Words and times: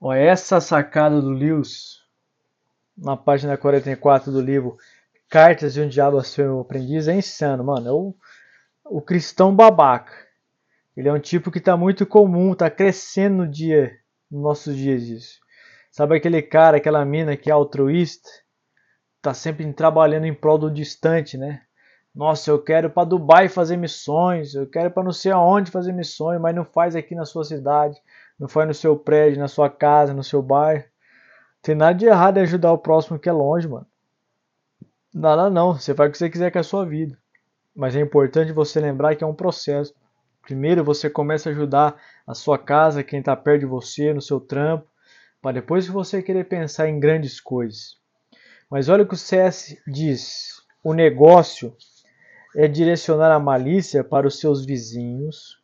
Ó, 0.00 0.14
essa 0.14 0.60
sacada 0.62 1.20
do 1.20 1.28
Lewis, 1.28 1.98
na 2.96 3.18
página 3.18 3.56
44 3.58 4.32
do 4.32 4.40
livro 4.40 4.78
Cartas 5.28 5.74
de 5.74 5.82
um 5.82 5.88
Diabo 5.88 6.16
a 6.16 6.24
Seu 6.24 6.60
Aprendiz, 6.60 7.06
é 7.06 7.14
insano, 7.14 7.62
mano. 7.62 7.86
É 7.86 7.92
o, 7.92 8.14
o 8.86 9.02
cristão 9.02 9.54
babaca. 9.54 10.12
Ele 10.96 11.08
é 11.08 11.12
um 11.12 11.20
tipo 11.20 11.50
que 11.50 11.58
está 11.58 11.76
muito 11.76 12.06
comum, 12.06 12.52
está 12.52 12.70
crescendo 12.70 13.36
no 13.36 13.48
dia, 13.48 13.96
nos 14.30 14.42
nossos 14.42 14.74
dias 14.74 15.02
isso. 15.02 15.38
Sabe 15.92 16.16
aquele 16.16 16.40
cara, 16.40 16.78
aquela 16.78 17.04
mina 17.04 17.36
que 17.36 17.50
é 17.50 17.52
altruísta, 17.52 18.28
tá 19.20 19.34
sempre 19.34 19.70
trabalhando 19.72 20.24
em 20.24 20.34
prol 20.34 20.58
do 20.58 20.70
distante, 20.70 21.36
né? 21.36 21.62
Nossa, 22.14 22.50
eu 22.50 22.60
quero 22.60 22.90
para 22.90 23.06
Dubai 23.06 23.48
fazer 23.48 23.76
missões, 23.76 24.54
eu 24.54 24.68
quero 24.68 24.90
para 24.90 25.04
não 25.04 25.12
sei 25.12 25.30
aonde 25.30 25.70
fazer 25.70 25.92
missões, 25.92 26.40
mas 26.40 26.54
não 26.54 26.64
faz 26.64 26.96
aqui 26.96 27.14
na 27.14 27.24
sua 27.24 27.44
cidade, 27.44 28.00
não 28.40 28.48
faz 28.48 28.66
no 28.66 28.72
seu 28.72 28.96
prédio, 28.96 29.38
na 29.38 29.48
sua 29.48 29.68
casa, 29.68 30.14
no 30.14 30.24
seu 30.24 30.40
bairro. 30.40 30.84
Tem 31.60 31.74
nada 31.74 31.92
de 31.92 32.06
errado 32.06 32.38
em 32.38 32.40
ajudar 32.40 32.72
o 32.72 32.78
próximo 32.78 33.18
que 33.18 33.28
é 33.28 33.32
longe, 33.32 33.68
mano. 33.68 33.86
Nada 35.12 35.50
não, 35.50 35.74
você 35.74 35.94
faz 35.94 36.08
o 36.08 36.12
que 36.12 36.18
você 36.18 36.30
quiser 36.30 36.50
com 36.50 36.58
a 36.58 36.62
sua 36.62 36.86
vida. 36.86 37.18
Mas 37.76 37.94
é 37.94 38.00
importante 38.00 38.50
você 38.50 38.80
lembrar 38.80 39.14
que 39.14 39.22
é 39.22 39.26
um 39.26 39.34
processo. 39.34 39.94
Primeiro 40.42 40.82
você 40.82 41.10
começa 41.10 41.50
a 41.50 41.52
ajudar 41.52 42.00
a 42.26 42.32
sua 42.32 42.56
casa, 42.56 43.04
quem 43.04 43.18
está 43.18 43.36
perto 43.36 43.60
de 43.60 43.66
você, 43.66 44.14
no 44.14 44.22
seu 44.22 44.40
trampo, 44.40 44.86
para 45.42 45.52
depois 45.52 45.86
você 45.86 46.22
querer 46.22 46.44
pensar 46.44 46.88
em 46.88 46.98
grandes 46.98 47.40
coisas. 47.40 47.96
Mas 48.70 48.88
olha 48.88 49.02
o 49.02 49.06
que 49.06 49.14
o 49.14 49.18
CS 49.18 49.76
diz: 49.86 50.62
o 50.82 50.94
negócio 50.94 51.76
é 52.56 52.66
direcionar 52.66 53.30
a 53.30 53.38
malícia 53.38 54.02
para 54.02 54.26
os 54.26 54.40
seus 54.40 54.64
vizinhos, 54.64 55.59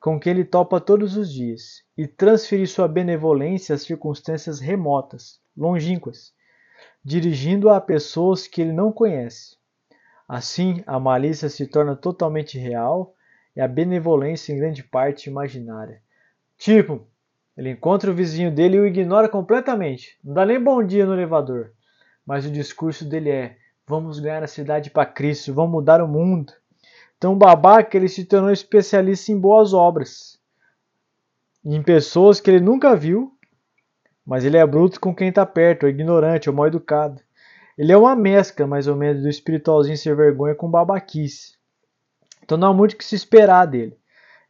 com 0.00 0.18
quem 0.18 0.32
ele 0.32 0.44
topa 0.44 0.80
todos 0.80 1.16
os 1.16 1.30
dias, 1.30 1.84
e 1.96 2.06
transferir 2.06 2.66
sua 2.66 2.88
benevolência 2.88 3.74
às 3.74 3.82
circunstâncias 3.82 4.58
remotas, 4.58 5.38
longínquas, 5.54 6.32
dirigindo-a 7.04 7.76
a 7.76 7.80
pessoas 7.80 8.46
que 8.46 8.62
ele 8.62 8.72
não 8.72 8.90
conhece. 8.90 9.58
Assim, 10.26 10.82
a 10.86 10.98
malícia 10.98 11.50
se 11.50 11.66
torna 11.66 11.94
totalmente 11.94 12.58
real 12.58 13.14
e 13.54 13.60
a 13.60 13.68
benevolência 13.68 14.52
em 14.52 14.56
grande 14.56 14.82
parte 14.82 15.28
imaginária. 15.28 16.00
Tipo, 16.56 17.06
ele 17.56 17.70
encontra 17.70 18.10
o 18.10 18.14
vizinho 18.14 18.50
dele 18.50 18.76
e 18.76 18.80
o 18.80 18.86
ignora 18.86 19.28
completamente. 19.28 20.18
Não 20.24 20.32
dá 20.32 20.46
nem 20.46 20.62
bom 20.62 20.82
dia 20.82 21.04
no 21.04 21.12
elevador. 21.12 21.72
Mas 22.24 22.46
o 22.46 22.50
discurso 22.50 23.04
dele 23.04 23.28
é: 23.28 23.56
vamos 23.86 24.20
ganhar 24.20 24.42
a 24.42 24.46
cidade 24.46 24.88
para 24.88 25.04
Cristo, 25.04 25.52
vamos 25.52 25.72
mudar 25.72 26.00
o 26.00 26.08
mundo. 26.08 26.52
Então, 27.20 27.34
o 27.34 27.36
babaca 27.36 27.98
ele 27.98 28.08
se 28.08 28.24
tornou 28.24 28.50
especialista 28.50 29.30
em 29.30 29.38
boas 29.38 29.74
obras, 29.74 30.40
em 31.62 31.82
pessoas 31.82 32.40
que 32.40 32.50
ele 32.50 32.60
nunca 32.60 32.96
viu, 32.96 33.36
mas 34.24 34.42
ele 34.42 34.56
é 34.56 34.66
bruto 34.66 34.98
com 34.98 35.14
quem 35.14 35.28
está 35.28 35.44
perto, 35.44 35.84
é 35.84 35.90
ignorante, 35.90 36.48
é 36.48 36.52
mal 36.52 36.66
educado. 36.66 37.20
Ele 37.76 37.92
é 37.92 37.96
uma 37.96 38.16
mescla, 38.16 38.66
mais 38.66 38.86
ou 38.86 38.96
menos, 38.96 39.22
do 39.22 39.28
espiritualzinho 39.28 39.98
sem 39.98 40.14
vergonha 40.14 40.54
com 40.54 40.70
babaquice. 40.70 41.58
Então 42.42 42.56
não 42.56 42.68
há 42.68 42.72
muito 42.72 42.96
que 42.96 43.04
se 43.04 43.16
esperar 43.16 43.66
dele, 43.66 43.98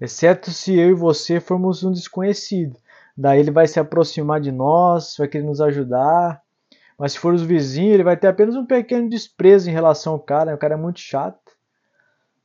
exceto 0.00 0.52
se 0.52 0.78
eu 0.78 0.90
e 0.90 0.94
você 0.94 1.40
formos 1.40 1.82
um 1.82 1.90
desconhecido. 1.90 2.76
Daí 3.16 3.40
ele 3.40 3.50
vai 3.50 3.66
se 3.66 3.80
aproximar 3.80 4.40
de 4.40 4.52
nós, 4.52 5.16
vai 5.18 5.26
querer 5.26 5.42
nos 5.42 5.60
ajudar. 5.60 6.40
Mas 6.96 7.14
se 7.14 7.18
for 7.18 7.34
os 7.34 7.42
vizinhos, 7.42 7.94
ele 7.94 8.04
vai 8.04 8.16
ter 8.16 8.28
apenas 8.28 8.54
um 8.54 8.64
pequeno 8.64 9.08
desprezo 9.08 9.68
em 9.68 9.72
relação 9.72 10.12
ao 10.12 10.20
cara. 10.20 10.54
O 10.54 10.58
cara 10.58 10.74
é 10.74 10.76
muito 10.76 11.00
chato. 11.00 11.58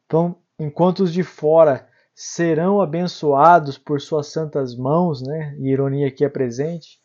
Então, 0.06 0.38
enquanto 0.59 1.02
os 1.02 1.11
de 1.11 1.23
fora 1.23 1.88
serão 2.14 2.80
abençoados 2.80 3.78
por 3.78 4.00
suas 4.00 4.28
santas 4.28 4.75
mãos, 4.75 5.22
né? 5.22 5.56
E 5.59 5.70
ironia 5.70 6.08
aqui 6.08 6.23
é 6.23 6.30
presente. 6.30 7.00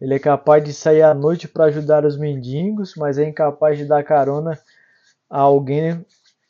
Ele 0.00 0.14
é 0.14 0.18
capaz 0.18 0.62
de 0.62 0.72
sair 0.72 1.02
à 1.02 1.14
noite 1.14 1.48
para 1.48 1.64
ajudar 1.64 2.04
os 2.04 2.18
mendigos, 2.18 2.94
mas 2.96 3.18
é 3.18 3.28
incapaz 3.28 3.78
de 3.78 3.86
dar 3.86 4.04
carona 4.04 4.58
a 5.28 5.40
alguém 5.40 6.04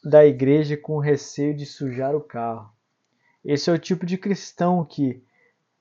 da 0.04 0.26
igreja 0.26 0.76
com 0.76 0.98
receio 0.98 1.56
de 1.56 1.64
sujar 1.64 2.14
o 2.14 2.20
carro. 2.20 2.70
Esse 3.44 3.70
é 3.70 3.72
o 3.72 3.78
tipo 3.78 4.04
de 4.04 4.18
cristão 4.18 4.84
que 4.84 5.22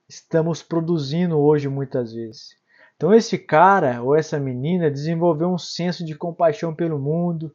estamos 0.07 0.61
produzindo 0.61 1.37
hoje 1.37 1.67
muitas 1.67 2.13
vezes. 2.13 2.55
Então 2.95 3.13
esse 3.13 3.37
cara 3.37 4.01
ou 4.01 4.15
essa 4.15 4.39
menina 4.39 4.89
desenvolveu 4.89 5.49
um 5.49 5.57
senso 5.57 6.05
de 6.05 6.15
compaixão 6.15 6.73
pelo 6.73 6.99
mundo, 6.99 7.53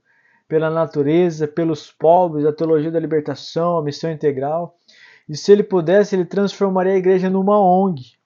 pela 0.51 0.69
natureza, 0.69 1.47
pelos 1.47 1.93
pobres, 1.93 2.45
a 2.45 2.53
teologia 2.53 2.91
da 2.91 2.99
libertação, 2.99 3.79
a 3.79 3.83
missão 3.85 4.11
integral. 4.11 4.77
E 5.29 5.37
se 5.37 5.53
ele 5.53 5.63
pudesse, 5.63 6.17
ele 6.17 6.25
transformaria 6.25 6.93
a 6.93 6.97
igreja 6.97 7.31
numa 7.31 7.57
ONG. 7.57 8.19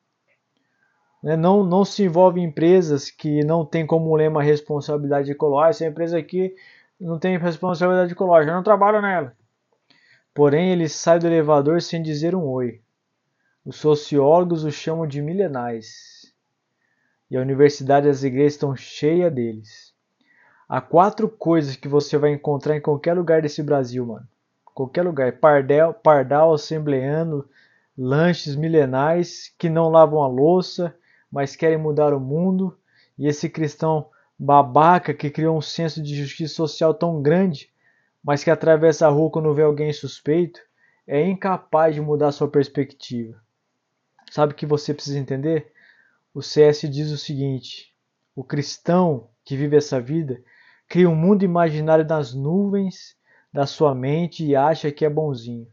Né? 1.23 1.37
Não, 1.37 1.62
não 1.62 1.85
se 1.85 2.03
envolve 2.03 2.41
em 2.41 2.45
empresas 2.45 3.11
que 3.11 3.45
não 3.45 3.62
têm 3.62 3.87
como 3.87 4.17
lema 4.17 4.43
responsabilidade 4.43 5.31
ecológica. 5.31 5.71
Essa 5.71 5.87
empresa 5.87 6.19
aqui 6.19 6.55
não 6.99 7.19
tem 7.19 7.37
responsabilidade 7.37 8.12
ecológica, 8.12 8.53
eu 8.53 8.56
não 8.56 8.62
trabalho 8.62 9.03
nela. 9.03 9.37
Porém, 10.33 10.71
ele 10.73 10.89
sai 10.89 11.19
do 11.19 11.27
elevador 11.27 11.83
sem 11.83 12.03
dizer 12.03 12.35
um 12.35 12.49
oi. 12.49 12.81
Os 13.67 13.77
sociólogos 13.77 14.65
o 14.65 14.73
chamam 14.73 15.06
de 15.06 15.21
milenais. 15.21 16.33
E 17.31 17.37
a 17.37 17.43
universidade 17.43 18.06
e 18.06 18.11
as 18.11 18.23
igrejas 18.23 18.55
estão 18.55 18.75
cheias 18.75 19.33
deles. 19.33 19.94
Há 20.75 20.81
quatro 20.81 21.29
coisas 21.29 21.77
que 21.77 21.87
você 21.87 22.19
vai 22.19 22.33
encontrar 22.33 22.77
em 22.77 22.81
qualquer 22.81 23.15
lugar 23.15 23.41
desse 23.41 23.62
Brasil, 23.62 24.05
mano. 24.05 24.27
Qualquer 24.75 25.03
lugar. 25.03 25.31
Pardal, 25.39 25.95
pardal 25.95 26.53
assembleano, 26.53 27.49
lanches 27.97 28.57
milenais 28.57 29.55
que 29.57 29.71
não 29.71 29.89
lavam 29.89 30.21
a 30.21 30.27
louça, 30.27 30.93
mas 31.31 31.55
querem 31.55 31.79
mudar 31.79 32.12
o 32.12 32.19
mundo. 32.19 32.77
E 33.17 33.29
esse 33.29 33.49
cristão 33.49 34.11
babaca 34.37 35.15
que 35.15 35.31
criou 35.31 35.57
um 35.57 35.61
senso 35.61 36.03
de 36.03 36.12
justiça 36.12 36.55
social 36.55 36.93
tão 36.93 37.23
grande, 37.23 37.71
mas 38.21 38.43
que 38.43 38.51
atravessa 38.51 39.06
a 39.06 39.11
rua 39.11 39.31
quando 39.31 39.55
vê 39.55 39.62
alguém 39.62 39.93
suspeito, 39.93 40.59
é 41.06 41.25
incapaz 41.25 41.95
de 41.95 42.01
mudar 42.01 42.33
sua 42.33 42.49
perspectiva. 42.49 43.41
Sabe 44.29 44.53
o 44.53 44.56
que 44.56 44.67
você 44.67 44.93
precisa 44.93 45.21
entender? 45.21 45.71
O 46.35 46.43
CS 46.43 46.81
diz 46.91 47.12
o 47.12 47.17
seguinte: 47.17 47.95
o 48.35 48.43
cristão 48.43 49.29
que 49.45 49.56
vive 49.56 49.77
essa 49.77 50.01
vida 50.01 50.43
cria 50.89 51.09
um 51.09 51.17
mundo 51.17 51.45
imaginário 51.45 52.05
nas 52.05 52.34
nuvens 52.34 53.17
da 53.53 53.67
sua 53.67 53.95
mente 53.95 54.45
e 54.45 54.56
acha 54.56 54.91
que 54.91 55.05
é 55.05 55.11
bonzinho. 55.11 55.67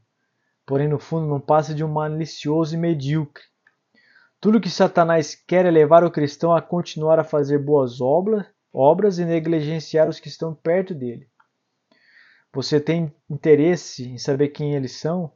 Porém, 0.66 0.88
no 0.88 1.00
fundo, 1.00 1.28
não 1.28 1.40
passa 1.40 1.74
de 1.74 1.84
um 1.84 1.92
malicioso 1.92 2.76
e 2.76 2.78
medíocre 2.78 3.44
tudo 4.42 4.60
que 4.60 4.72
Satanás 4.72 5.36
quer 5.36 5.68
é 5.68 5.70
levar 5.70 6.04
o 6.04 6.10
cristão 6.10 6.52
a 6.52 6.64
continuar 6.64 7.20
a 7.20 7.24
fazer 7.24 7.60
boas 7.60 8.02
obras, 8.02 8.44
obras 8.74 9.20
e 9.20 9.24
negligenciar 9.24 10.10
os 10.10 10.20
que 10.20 10.30
estão 10.30 10.56
perto 10.56 10.96
dele. 10.96 11.30
Você 12.52 12.80
tem 12.80 13.14
interesse 13.30 14.10
em 14.10 14.18
saber 14.18 14.48
quem 14.48 14.74
eles 14.74 14.94
são? 14.94 15.32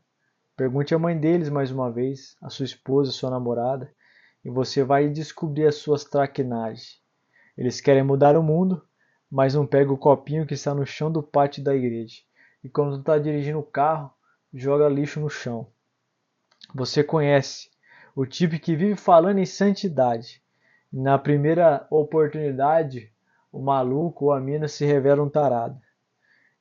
Pergunte 0.58 0.96
à 0.96 0.98
mãe 0.98 1.16
deles 1.16 1.50
mais 1.50 1.70
uma 1.70 1.92
vez, 1.92 2.36
a 2.42 2.50
sua 2.50 2.66
esposa, 2.66 3.12
a 3.12 3.14
sua 3.14 3.30
namorada, 3.30 3.94
e 4.44 4.50
você 4.50 4.84
vai 4.84 5.08
descobrir 5.08 5.68
as 5.68 5.76
suas 5.76 6.04
traquinagens. 6.04 7.00
Eles 7.56 7.80
querem 7.80 8.02
mudar 8.02 8.36
o 8.36 8.42
mundo, 8.42 8.82
mas 9.36 9.54
não 9.54 9.68
pega 9.68 9.92
o 9.92 9.98
copinho 9.98 10.46
que 10.46 10.54
está 10.54 10.74
no 10.74 10.86
chão 10.86 11.12
do 11.12 11.22
pátio 11.22 11.62
da 11.62 11.76
igreja. 11.76 12.22
E 12.64 12.70
quando 12.70 12.98
está 12.98 13.18
dirigindo 13.20 13.60
o 13.60 13.64
carro, 13.64 14.10
joga 14.54 14.88
lixo 14.88 15.20
no 15.20 15.30
chão. 15.30 15.68
Você 16.74 17.04
conhece 17.04 17.70
o 18.16 18.26
tipo 18.26 18.58
que 18.58 18.78
vive 18.78 18.96
falando 18.96 19.40
em 19.40 19.46
santidade. 19.46 20.42
Na 20.90 21.20
primeira 21.20 21.86
oportunidade, 21.90 23.12
o 23.52 23.60
maluco 23.60 24.24
ou 24.24 24.32
a 24.32 24.40
mina 24.40 24.70
se 24.70 24.86
revela 24.86 25.22
um 25.22 25.30
tarado. 25.30 25.78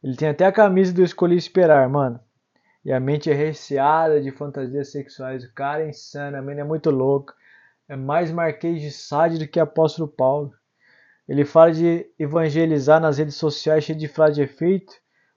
Ele 0.03 0.17
tem 0.17 0.31
até 0.31 0.45
a 0.45 0.51
camisa 0.51 0.93
do 0.93 1.05
Escolhi 1.05 1.37
Esperar, 1.37 1.89
mano. 1.89 2.19
E 2.85 2.93
a 2.93 2.99
mente 2.99 3.31
é 3.31 3.35
recheada 3.35 4.21
de 4.21 4.33
fantasias 4.33 4.91
sexuais. 4.91 5.45
O 5.45 5.55
cara 5.55 5.85
é 5.85 5.91
insano, 5.91 6.37
a 6.37 6.43
mina 6.43 6.63
é 6.63 6.65
muito 6.65 6.91
louca. 6.91 7.35
É 7.89 7.95
mais 7.95 8.33
Marquês 8.33 8.83
de 8.83 8.91
Sade 8.91 9.39
do 9.39 9.47
que 9.47 9.61
Apóstolo 9.61 10.09
Paulo. 10.09 10.53
Ele 11.29 11.45
fala 11.45 11.73
de 11.73 12.07
evangelizar 12.19 13.01
nas 13.01 13.19
redes 13.19 13.37
sociais 13.37 13.85
cheio 13.85 13.99
de 13.99 14.09
frase 14.09 14.35
de 14.35 14.43
efeito, 14.43 14.93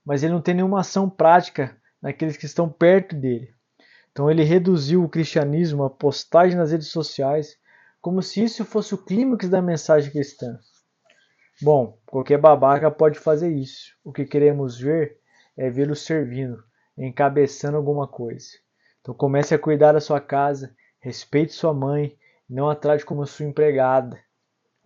mas 0.06 0.24
ele 0.24 0.34
não 0.34 0.42
tem 0.42 0.54
nenhuma 0.54 0.82
ação 0.82 1.10
prática 1.10 1.76
naqueles 2.02 2.38
que 2.38 2.46
estão 2.46 2.70
perto 2.70 3.16
dele. 3.16 3.50
Então 4.12 4.30
ele 4.30 4.44
reduziu 4.44 5.04
o 5.04 5.10
cristianismo 5.10 5.84
a 5.84 5.90
postagem 5.90 6.58
nas 6.58 6.72
redes 6.72 6.88
sociais, 6.88 7.58
como 8.02 8.22
se 8.22 8.44
isso 8.44 8.66
fosse 8.66 8.94
o 8.94 8.98
clímax 8.98 9.48
da 9.48 9.62
mensagem 9.62 10.12
cristã. 10.12 10.58
Bom, 11.62 11.98
qualquer 12.06 12.38
babaca 12.38 12.92
pode 12.92 13.18
fazer 13.20 13.50
isso. 13.50 13.96
O 14.04 14.12
que 14.12 14.26
queremos 14.26 14.80
ver 14.80 15.18
é 15.58 15.70
vê-lo 15.70 15.96
servindo, 15.96 16.64
encabeçando 16.98 17.78
alguma 17.78 18.08
coisa. 18.08 18.48
Então 19.02 19.16
comece 19.16 19.56
a 19.56 19.60
cuidar 19.60 19.94
da 19.94 20.00
sua 20.00 20.20
casa, 20.20 20.76
respeite 21.00 21.54
sua 21.54 21.74
mãe, 21.74 22.18
não 22.50 22.70
a 22.70 22.76
trate 22.76 23.06
como 23.06 23.26
sua 23.26 23.46
empregada. 23.46 24.20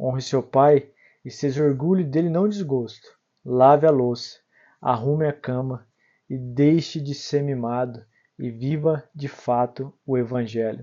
Honre 0.01 0.21
seu 0.21 0.41
pai 0.41 0.89
e 1.23 1.29
seja 1.29 1.63
orgulho 1.63 2.03
dele 2.03 2.29
não 2.29 2.49
desgosto. 2.49 3.07
Lave 3.45 3.85
a 3.85 3.91
louça, 3.91 4.39
arrume 4.81 5.27
a 5.27 5.33
cama 5.33 5.87
e 6.27 6.37
deixe 6.37 6.99
de 6.99 7.13
ser 7.13 7.43
mimado 7.43 8.03
e 8.39 8.49
viva 8.49 9.07
de 9.13 9.27
fato 9.27 9.93
o 10.03 10.17
Evangelho. 10.17 10.79